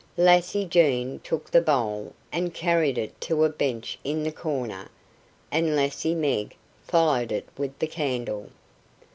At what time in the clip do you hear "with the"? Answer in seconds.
7.55-7.85